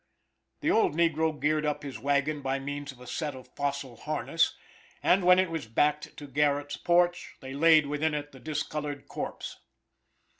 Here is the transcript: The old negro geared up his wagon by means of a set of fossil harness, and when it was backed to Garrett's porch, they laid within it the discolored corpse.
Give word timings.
The 0.61 0.71
old 0.71 0.95
negro 0.95 1.31
geared 1.39 1.63
up 1.63 1.83
his 1.83 1.99
wagon 1.99 2.41
by 2.41 2.57
means 2.57 2.91
of 2.91 2.99
a 2.99 3.05
set 3.05 3.35
of 3.35 3.49
fossil 3.49 3.97
harness, 3.97 4.57
and 5.03 5.23
when 5.23 5.37
it 5.37 5.51
was 5.51 5.67
backed 5.67 6.17
to 6.17 6.25
Garrett's 6.27 6.75
porch, 6.75 7.35
they 7.39 7.53
laid 7.53 7.85
within 7.85 8.15
it 8.15 8.31
the 8.31 8.39
discolored 8.39 9.07
corpse. 9.07 9.59